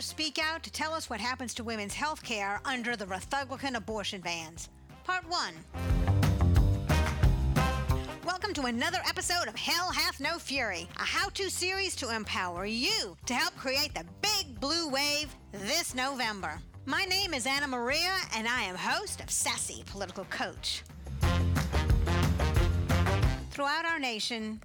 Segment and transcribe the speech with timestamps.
[0.00, 4.22] Speak out to tell us what happens to women's health care under the Republican abortion
[4.22, 4.70] bans.
[5.04, 5.54] Part 1.
[8.24, 12.64] Welcome to another episode of Hell Hath No Fury, a how to series to empower
[12.64, 16.58] you to help create the big blue wave this November.
[16.86, 20.82] My name is Anna Maria, and I am host of Sassy Political Coach.
[23.50, 24.62] Throughout our nation,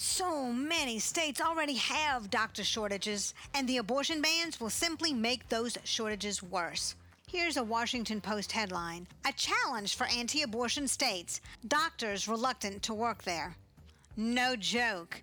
[0.00, 5.76] so many states already have doctor shortages, and the abortion bans will simply make those
[5.82, 6.94] shortages worse.
[7.26, 11.40] Here's a Washington Post headline A challenge for anti abortion states.
[11.66, 13.56] Doctors reluctant to work there.
[14.16, 15.20] No joke.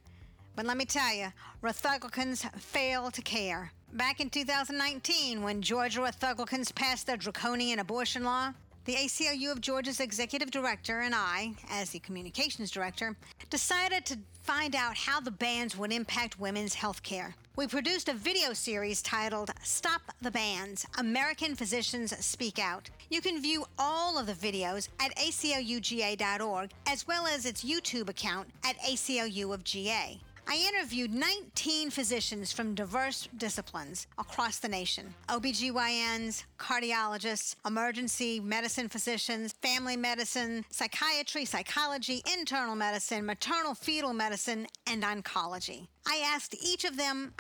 [0.58, 1.28] But let me tell you,
[1.62, 3.72] Republicans fail to care.
[3.94, 8.52] Back in 2019, when Georgia Republicans passed their draconian abortion law,
[8.86, 13.16] the ACLU of Georgia's executive director and I, as the communications director,
[13.50, 17.36] decided to find out how the bans would impact women's health care.
[17.56, 22.92] We produced a video series titled Stop the Bans American Physicians Speak Out.
[23.10, 28.50] You can view all of the videos at acluga.org as well as its YouTube account
[28.64, 30.20] at ACLU of GA.
[30.48, 39.54] I interviewed 19 physicians from diverse disciplines across the nation OBGYNs, cardiologists, emergency medicine physicians,
[39.64, 45.88] family medicine, psychiatry, psychology, internal medicine, maternal fetal medicine, and oncology.
[46.08, 47.34] I asked each of them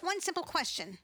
[0.00, 0.96] one simple question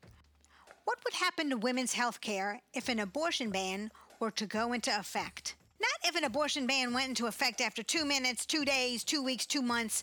[0.84, 4.98] What would happen to women's health care if an abortion ban were to go into
[4.98, 5.54] effect?
[5.80, 9.44] Not if an abortion ban went into effect after two minutes, two days, two weeks,
[9.44, 10.02] two months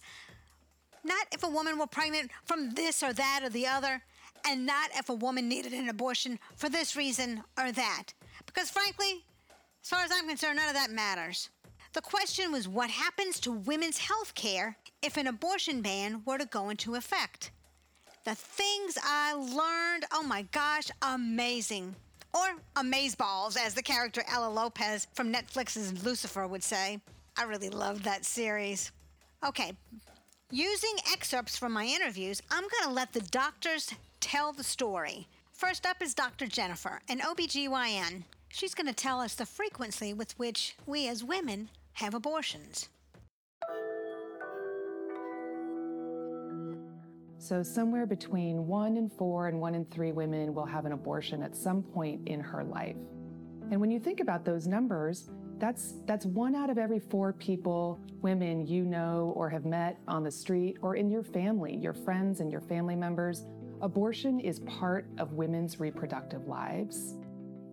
[1.09, 4.01] not if a woman were pregnant from this or that or the other,
[4.47, 8.13] and not if a woman needed an abortion for this reason or that.
[8.45, 9.25] Because frankly,
[9.83, 11.49] as far as I'm concerned, none of that matters.
[11.93, 16.45] The question was what happens to women's health care if an abortion ban were to
[16.45, 17.51] go into effect?
[18.25, 21.95] The things I learned, oh my gosh, amazing.
[22.33, 26.99] Or amazeballs, as the character Ella Lopez from Netflix's Lucifer would say.
[27.35, 28.91] I really loved that series.
[29.43, 29.71] Okay,
[30.51, 35.27] Using excerpts from my interviews, I'm going to let the doctors tell the story.
[35.51, 36.47] First up is Dr.
[36.47, 38.23] Jennifer, an OBGYN.
[38.47, 42.89] She's going to tell us the frequency with which we as women have abortions.
[47.37, 51.43] So, somewhere between one in four and one in three women will have an abortion
[51.43, 52.95] at some point in her life.
[53.69, 57.99] And when you think about those numbers, that's that's one out of every four people,
[58.21, 62.39] women you know or have met on the street or in your family, your friends
[62.39, 63.45] and your family members.
[63.81, 67.15] Abortion is part of women's reproductive lives.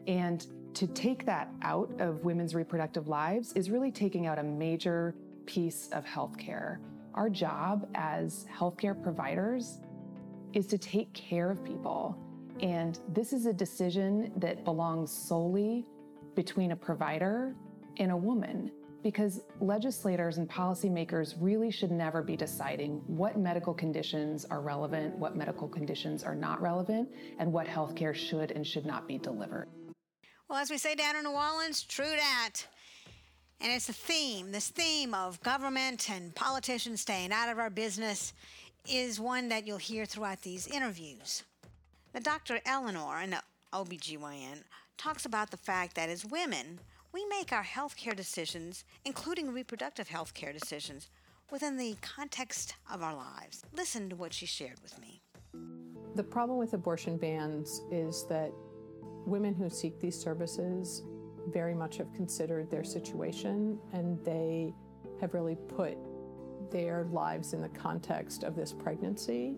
[0.06, 5.14] And to take that out of women's reproductive lives is really taking out a major
[5.46, 6.78] piece of healthcare.
[7.14, 9.80] Our job as healthcare providers
[10.52, 12.18] is to take care of people.
[12.60, 15.86] And this is a decision that belongs solely
[16.34, 17.54] between a provider
[17.96, 18.70] in a woman
[19.02, 25.36] because legislators and policymakers really should never be deciding what medical conditions are relevant, what
[25.36, 27.08] medical conditions are not relevant,
[27.38, 29.68] and what healthcare should and should not be delivered.
[30.48, 32.66] Well, as we say down in New Orleans, true that.
[33.60, 34.52] And it's a theme.
[34.52, 38.32] This theme of government and politicians staying out of our business
[38.88, 41.42] is one that you'll hear throughout these interviews.
[42.12, 42.60] The Dr.
[42.66, 43.36] Eleanor, an
[43.72, 44.64] OBGYN,
[44.98, 46.80] talks about the fact that as women,
[47.16, 51.08] we make our healthcare decisions, including reproductive healthcare decisions,
[51.50, 53.62] within the context of our lives.
[53.74, 55.22] Listen to what she shared with me.
[56.14, 58.52] The problem with abortion bans is that
[59.24, 61.04] women who seek these services
[61.48, 64.74] very much have considered their situation and they
[65.18, 65.96] have really put
[66.70, 69.56] their lives in the context of this pregnancy.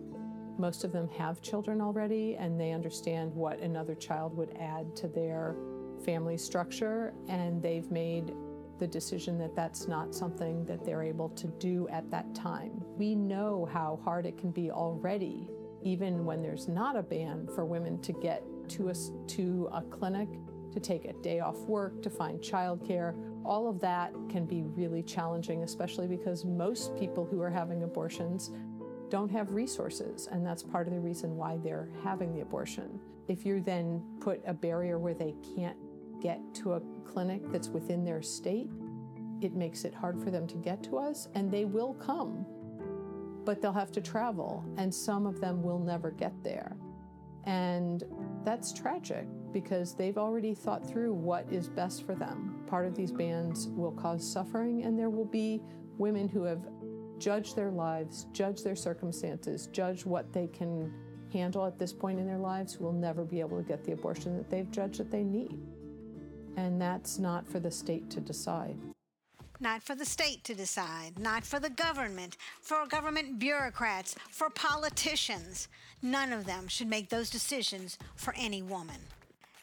[0.57, 5.09] Most of them have children already and they understand what another child would add to
[5.09, 5.57] their
[5.99, 8.33] family structure, and they've made
[8.79, 12.71] the decision that that's not something that they're able to do at that time.
[12.97, 15.49] We know how hard it can be already,
[15.83, 18.93] even when there's not a ban, for women to get to a,
[19.27, 20.29] to a clinic,
[20.71, 23.15] to take a day off work, to find childcare.
[23.43, 28.51] All of that can be really challenging, especially because most people who are having abortions
[29.09, 32.99] don't have resources, and that's part of the reason why they're having the abortion.
[33.27, 35.77] If you then put a barrier where they can't
[36.21, 38.69] get to a clinic that's within their state,
[39.41, 42.45] it makes it hard for them to get to us, and they will come,
[43.45, 46.75] but they'll have to travel, and some of them will never get there.
[47.45, 48.03] And
[48.43, 52.63] that's tragic because they've already thought through what is best for them.
[52.67, 55.61] Part of these bans will cause suffering, and there will be
[55.97, 56.67] women who have
[57.17, 60.93] judged their lives, judged their circumstances, judged what they can
[61.31, 63.91] handle at this point in their lives who will never be able to get the
[63.91, 65.59] abortion that they've judged that they need.
[66.59, 68.75] And that's not for the state to decide.
[69.61, 75.69] Not for the state to decide, not for the government, for government bureaucrats, for politicians.
[76.01, 78.99] None of them should make those decisions for any woman.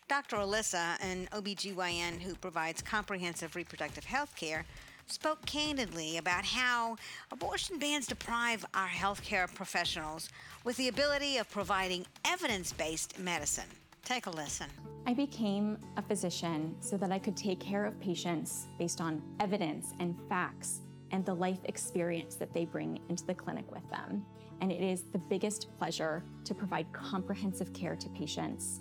[0.08, 0.37] Dr.
[0.37, 4.64] Alyssa, an OBGYN who provides comprehensive reproductive health care,
[5.06, 6.96] spoke candidly about how
[7.31, 10.31] abortion bans deprive our healthcare professionals
[10.64, 13.70] with the ability of providing evidence based medicine.
[14.06, 14.69] Take a listen.
[15.05, 19.94] I became a physician so that I could take care of patients based on evidence
[19.99, 24.25] and facts and the life experience that they bring into the clinic with them.
[24.61, 28.81] And it is the biggest pleasure to provide comprehensive care to patients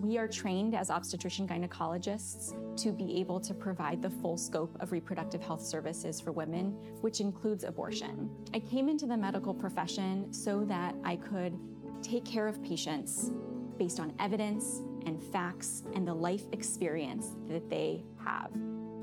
[0.00, 4.92] we are trained as obstetrician gynecologists to be able to provide the full scope of
[4.92, 8.28] reproductive health services for women, which includes abortion.
[8.52, 11.56] I came into the medical profession so that I could
[12.02, 13.30] take care of patients
[13.78, 18.50] based on evidence and facts and the life experience that they have.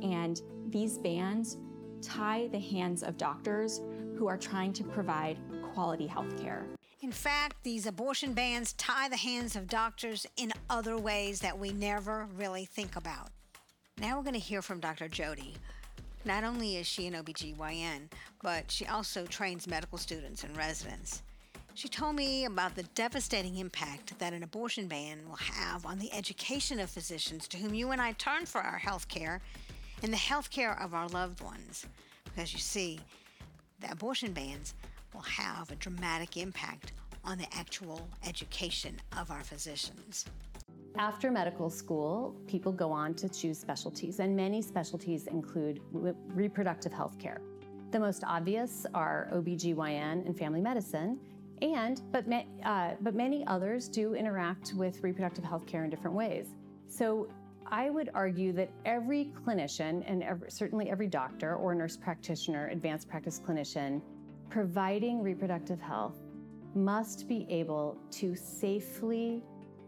[0.02, 1.58] And these bans
[2.02, 3.82] tie the hands of doctors
[4.18, 5.38] who are trying to provide
[5.74, 6.66] quality health care.
[7.02, 11.72] In fact, these abortion bans tie the hands of doctors in other ways that we
[11.74, 13.30] never really think about.
[14.00, 15.08] Now we're going to hear from Dr.
[15.08, 15.56] Jody.
[16.26, 18.12] Not only is she an OBGYN,
[18.44, 21.24] but she also trains medical students and residents.
[21.74, 26.12] She told me about the devastating impact that an abortion ban will have on the
[26.14, 29.42] education of physicians to whom you and I turn for our health care
[30.04, 31.86] and the health care of our loved ones.
[32.26, 33.00] Because you see,
[33.80, 34.76] the abortion bans
[35.14, 36.92] will have a dramatic impact
[37.24, 40.26] on the actual education of our physicians.
[40.98, 47.18] After medical school, people go on to choose specialties, and many specialties include reproductive health
[47.18, 47.40] care.
[47.92, 51.20] The most obvious are OBGYN and family medicine,
[51.62, 52.26] and but,
[52.64, 56.48] uh, but many others do interact with reproductive health care in different ways.
[56.88, 57.28] So
[57.68, 63.08] I would argue that every clinician, and every, certainly every doctor or nurse practitioner, advanced
[63.08, 64.02] practice clinician,
[64.50, 66.18] providing reproductive health
[66.76, 69.44] must be able to safely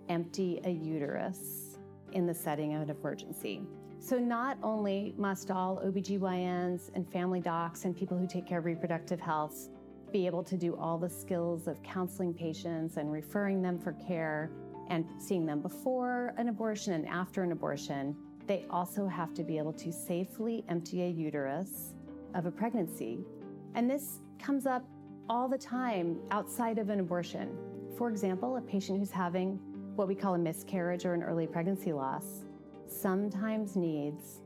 [0.09, 1.77] empty a uterus
[2.13, 3.61] in the setting of an emergency.
[3.99, 8.65] So, not only must all OBGYNs and family docs and people who take care of
[8.65, 9.69] reproductive health
[10.13, 14.51] be able to do all the skills of counseling patients and referring them for care
[14.89, 18.15] and seeing them before an abortion and after an abortion,
[18.45, 21.95] they also have to be able to safely empty a uterus
[22.35, 23.25] of a pregnancy.
[23.73, 24.85] And this comes up
[25.29, 27.57] all the time outside of an abortion.
[27.97, 29.59] For example, a patient who's having
[29.95, 32.45] what we call a miscarriage or an early pregnancy loss
[32.87, 34.41] sometimes needs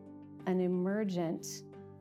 [0.45, 1.45] an emergent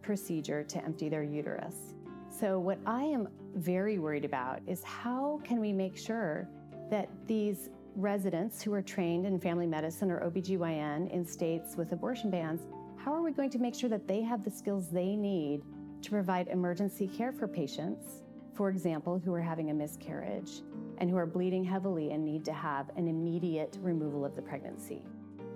[0.03, 1.96] procedure to empty their uterus.
[2.39, 6.47] So, what I am very worried about is how can we make sure
[6.91, 12.31] that these residents who are trained in family medicine or OBGYN in states with abortion
[12.31, 12.67] bans,
[12.99, 15.63] how are we going to make sure that they have the skills they need
[16.03, 18.23] to provide emergency care for patients,
[18.53, 20.61] for example, who are having a miscarriage
[20.99, 25.03] and who are bleeding heavily and need to have an immediate removal of the pregnancy.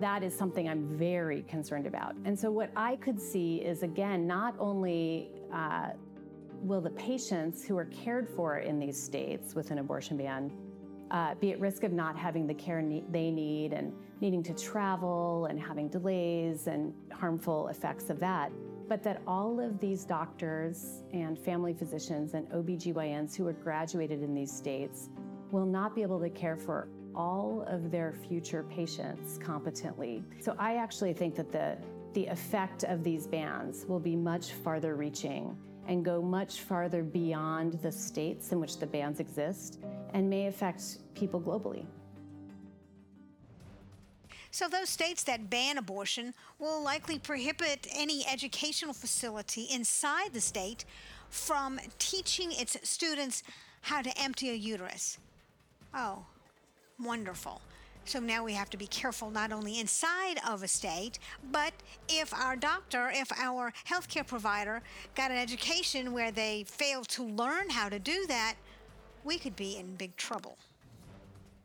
[0.01, 2.15] That is something I'm very concerned about.
[2.25, 5.91] And so, what I could see is again, not only uh,
[6.61, 10.53] will the patients who are cared for in these states with an abortion ban
[11.11, 14.55] uh, be at risk of not having the care ne- they need and needing to
[14.55, 18.53] travel and having delays and harmful effects of that,
[18.89, 24.35] but that all of these doctors and family physicians and OBGYNs who are graduated in
[24.35, 25.09] these states
[25.51, 30.23] will not be able to care for all of their future patients competently.
[30.39, 31.77] So I actually think that the
[32.13, 35.57] the effect of these bans will be much farther reaching
[35.91, 39.81] and go much farther beyond the states in which the bans exist
[40.15, 40.83] and may affect
[41.15, 41.85] people globally.
[44.53, 50.85] So, those states that ban abortion will likely prohibit any educational facility inside the state
[51.29, 53.43] from teaching its students
[53.83, 55.19] how to empty a uterus.
[55.93, 56.25] Oh,
[57.01, 57.61] wonderful.
[58.05, 61.19] So now we have to be careful not only inside of a state,
[61.53, 61.73] but
[62.09, 64.83] if our doctor, if our healthcare provider
[65.15, 68.55] got an education where they failed to learn how to do that,
[69.23, 70.57] we could be in big trouble.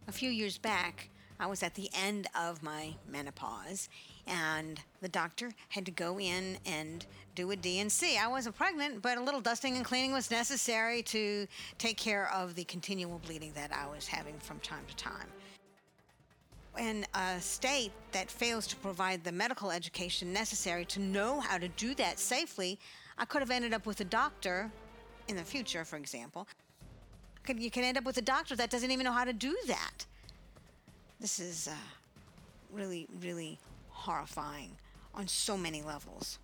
[0.08, 3.90] A few years back, I was at the end of my menopause,
[4.28, 8.18] and the doctor had to go in and do a D&C.
[8.18, 12.56] I wasn't pregnant, but a little dusting and cleaning was necessary to take care of
[12.56, 15.28] the continual bleeding that I was having from time to time.
[16.78, 21.70] In a state that fails to provide the medical education necessary to know how to
[21.70, 22.78] do that safely,
[23.18, 24.72] I could have ended up with a doctor
[25.28, 26.48] in the future, for example,
[27.58, 30.06] you can end up with a doctor that doesn't even know how to do that.
[31.20, 31.76] This is uh,
[32.74, 33.58] really, really
[33.90, 34.72] horrifying
[35.14, 36.40] on so many levels.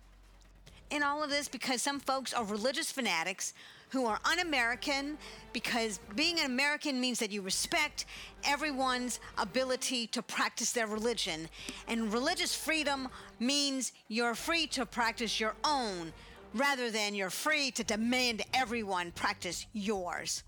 [0.90, 3.54] And all of this because some folks are religious fanatics
[3.92, 5.18] who are un American
[5.52, 8.06] because being an American means that you respect
[8.42, 11.46] everyone's ability to practice their religion.
[11.88, 13.08] And religious freedom
[13.38, 16.12] means you're free to practice your own
[16.54, 20.42] rather than you're free to demand everyone practice yours.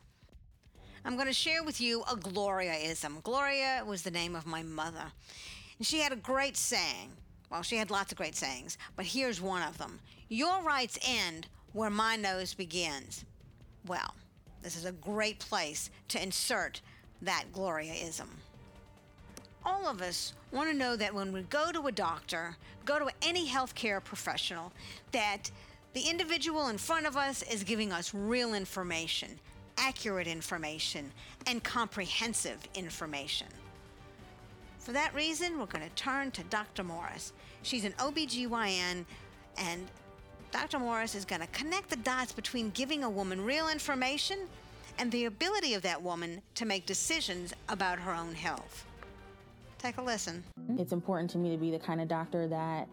[1.05, 3.23] I'm going to share with you a Gloriaism.
[3.23, 5.13] Gloria was the name of my mother.
[5.79, 7.11] And she had a great saying.
[7.51, 11.47] Well, she had lots of great sayings, but here's one of them Your rights end
[11.75, 13.27] where my nose begins.
[13.87, 14.15] Well,
[14.63, 16.81] this is a great place to insert
[17.23, 18.29] that Gloriaism.
[19.65, 23.11] All of us want to know that when we go to a doctor, go to
[23.23, 24.73] any healthcare professional,
[25.13, 25.51] that
[25.93, 29.39] the individual in front of us is giving us real information,
[29.77, 31.13] accurate information,
[31.47, 33.49] and comprehensive information.
[34.79, 36.85] For that reason, we're going to turn to Dr.
[36.85, 37.33] Morris.
[37.63, 39.05] She's an OBGYN,
[39.57, 39.89] and
[40.55, 40.79] Dr.
[40.79, 44.39] Morris is going to connect the dots between giving a woman real information
[45.01, 48.87] and the ability of that woman to make decisions about her own health.
[49.79, 50.45] Take a listen.
[50.79, 52.87] It's important to me to be the kind of doctor that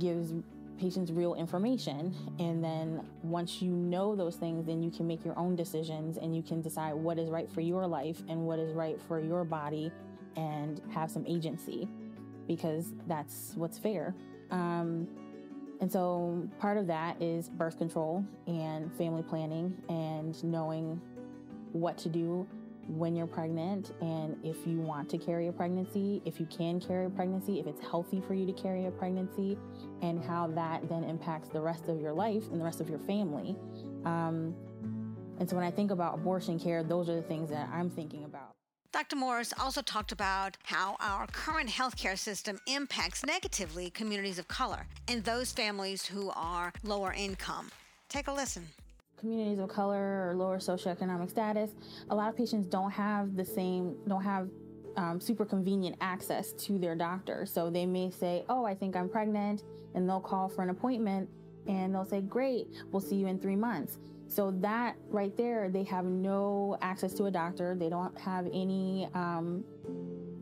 [0.00, 0.32] gives
[0.76, 2.12] patients real information.
[2.40, 6.34] And then once you know those things, then you can make your own decisions and
[6.34, 9.44] you can decide what is right for your life and what is right for your
[9.44, 9.92] body
[10.34, 11.88] and have some agency
[12.48, 14.16] because that's what's fair.
[14.50, 15.06] Um,
[15.80, 21.00] and so part of that is birth control and family planning and knowing
[21.72, 22.46] what to do
[22.86, 27.06] when you're pregnant and if you want to carry a pregnancy, if you can carry
[27.06, 29.56] a pregnancy, if it's healthy for you to carry a pregnancy,
[30.02, 32.98] and how that then impacts the rest of your life and the rest of your
[33.00, 33.56] family.
[34.04, 34.54] Um,
[35.38, 38.24] and so when I think about abortion care, those are the things that I'm thinking
[38.24, 38.33] about.
[38.94, 39.16] Dr.
[39.16, 45.24] Morris also talked about how our current healthcare system impacts negatively communities of color and
[45.24, 47.72] those families who are lower income.
[48.08, 48.68] Take a listen
[49.18, 51.70] communities of color or lower socioeconomic status,
[52.10, 54.48] a lot of patients don't have the same, don't have
[54.96, 57.46] um, super convenient access to their doctor.
[57.46, 61.28] So they may say, Oh, I think I'm pregnant, and they'll call for an appointment
[61.66, 63.98] and they'll say, Great, we'll see you in three months.
[64.34, 67.76] So that right there, they have no access to a doctor.
[67.76, 69.62] They don't have any um,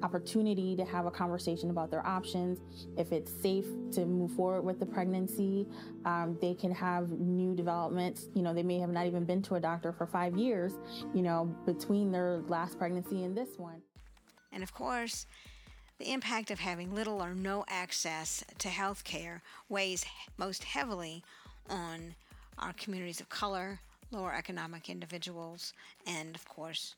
[0.03, 2.61] opportunity to have a conversation about their options.
[2.97, 5.67] If it's safe to move forward with the pregnancy,
[6.07, 8.29] um, they can have new developments.
[8.33, 10.73] You know, they may have not even been to a doctor for five years,
[11.13, 13.83] you know, between their last pregnancy and this one.
[14.53, 15.27] And of course,
[15.99, 20.07] the impact of having little or no access to health care weighs
[20.39, 21.23] most heavily
[21.69, 22.15] on
[22.59, 23.81] our communities of color,
[24.11, 25.73] lower economic individuals,
[26.07, 26.95] and of course,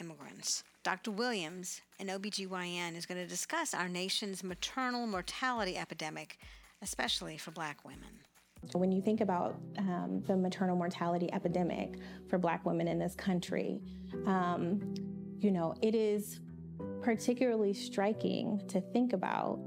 [0.00, 0.64] immigrants.
[0.82, 1.10] Dr.
[1.10, 6.38] Williams, an OBGYN, is going to discuss our nation's maternal mortality epidemic,
[6.82, 8.20] especially for black women.
[8.72, 11.98] When you think about um, the maternal mortality epidemic
[12.28, 13.80] for black women in this country,
[14.26, 14.94] um,
[15.38, 16.40] you know, it is
[17.02, 19.58] particularly striking to think about,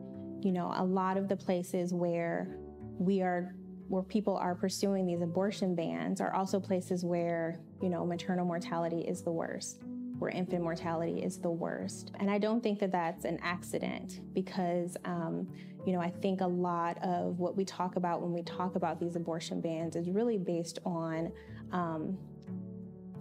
[0.42, 2.58] you know, a lot of the places where
[2.98, 3.56] we are
[3.90, 9.02] where people are pursuing these abortion bans are also places where, you know, maternal mortality
[9.02, 9.82] is the worst
[10.20, 12.12] where infant mortality is the worst.
[12.20, 15.48] And I don't think that that's an accident because, um,
[15.86, 19.00] you know, I think a lot of what we talk about when we talk about
[19.00, 21.32] these abortion bans is really based on
[21.72, 22.18] um,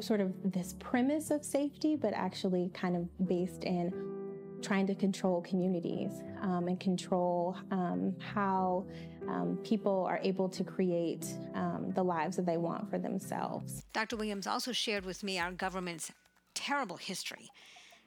[0.00, 3.92] sort of this premise of safety, but actually kind of based in
[4.62, 8.86] trying to control communities um, and control um, how
[9.28, 13.84] um, people are able to create um, the lives that they want for themselves.
[13.92, 14.16] Dr.
[14.16, 16.12] Williams also shared with me our government's
[16.54, 17.50] terrible history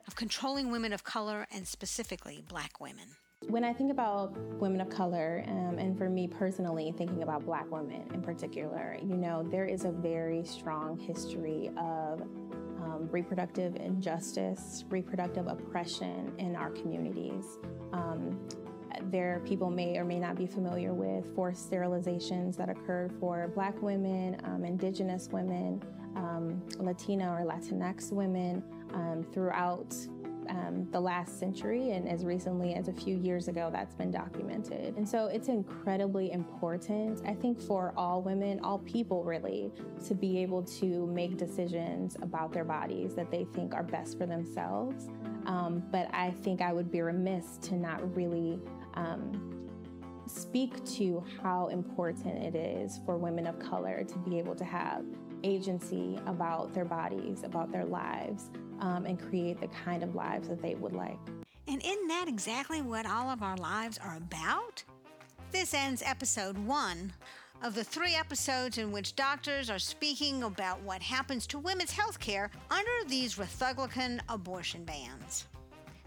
[0.08, 3.06] of controlling women of color and specifically black women.
[3.48, 7.70] When I think about women of color, um, and for me personally, thinking about black
[7.72, 12.22] women in particular, you know, there is a very strong history of
[13.02, 17.58] um, reproductive injustice, reproductive oppression in our communities.
[17.94, 18.40] Um,
[19.04, 23.82] there, people may or may not be familiar with forced sterilizations that occurred for black
[23.82, 25.82] women, um, indigenous women,
[26.16, 29.96] um, Latina or Latinx women um, throughout
[30.50, 34.96] um, the last century, and as recently as a few years ago, that's been documented.
[34.98, 39.72] And so it's incredibly important, I think, for all women, all people really,
[40.08, 44.26] to be able to make decisions about their bodies that they think are best for
[44.26, 45.10] themselves.
[45.46, 48.60] Um, but I think I would be remiss to not really
[48.94, 49.70] um,
[50.28, 55.04] speak to how important it is for women of color to be able to have
[55.44, 60.62] agency about their bodies, about their lives, um, and create the kind of lives that
[60.62, 61.18] they would like.
[61.68, 64.84] And isn't that exactly what all of our lives are about?
[65.52, 67.14] This ends episode one
[67.62, 72.20] of the three episodes in which doctors are speaking about what happens to women's health
[72.20, 75.46] care under these Republican abortion bans.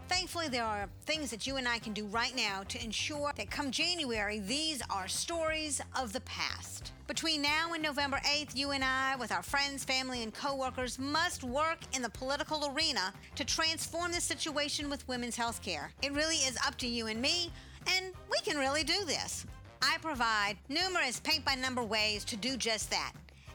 [0.07, 3.49] Thankfully, there are things that you and I can do right now to ensure that
[3.49, 6.91] come January, these are stories of the past.
[7.07, 11.43] Between now and November 8th, you and I, with our friends, family, and coworkers, must
[11.43, 15.91] work in the political arena to transform the situation with women's health care.
[16.03, 17.51] It really is up to you and me,
[17.95, 19.45] and we can really do this.
[19.81, 23.13] I provide numerous paint by number ways to do just that.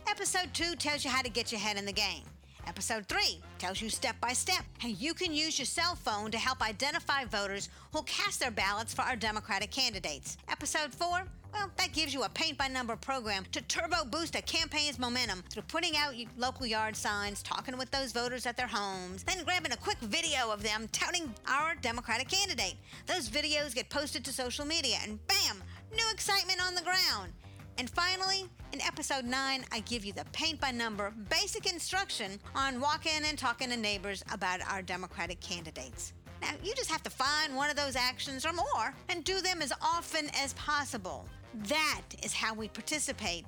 [0.08, 2.24] Episode 2 tells you how to get your head in the game.
[2.70, 6.38] Episode 3 tells you step by step how you can use your cell phone to
[6.38, 10.36] help identify voters who'll cast their ballots for our Democratic candidates.
[10.48, 14.42] Episode 4 well, that gives you a paint by number program to turbo boost a
[14.42, 19.24] campaign's momentum through putting out local yard signs, talking with those voters at their homes,
[19.24, 22.76] then grabbing a quick video of them touting our Democratic candidate.
[23.06, 25.60] Those videos get posted to social media, and bam,
[25.92, 27.32] new excitement on the ground.
[27.78, 32.80] And finally, in episode 9, I give you the paint by number basic instruction on
[32.80, 36.12] walking and talking to neighbors about our Democratic candidates.
[36.42, 39.62] Now, you just have to find one of those actions or more and do them
[39.62, 41.26] as often as possible.
[41.66, 43.46] That is how we participate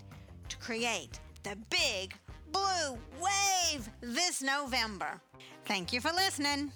[0.48, 2.14] to create the big
[2.50, 5.20] blue wave this November.
[5.64, 6.72] Thank you for listening.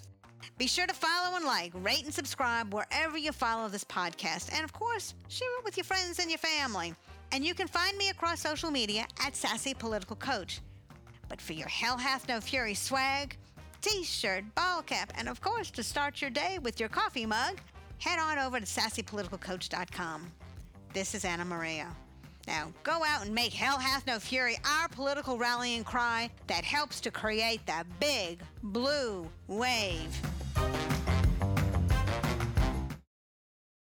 [0.59, 4.53] Be sure to follow and like, rate, and subscribe wherever you follow this podcast.
[4.53, 6.95] And of course, share it with your friends and your family.
[7.33, 10.61] And you can find me across social media at Sassy Political Coach.
[11.29, 13.37] But for your Hell Hath No Fury swag,
[13.81, 17.61] t shirt, ball cap, and of course, to start your day with your coffee mug,
[17.99, 20.33] head on over to sassypoliticalcoach.com.
[20.93, 21.95] This is Anna Maria.
[22.47, 27.01] Now, go out and make Hell Hath No Fury our political rallying cry that helps
[27.01, 30.17] to create the big blue wave.